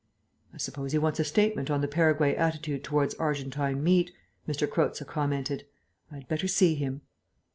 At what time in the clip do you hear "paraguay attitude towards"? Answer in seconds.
1.87-3.13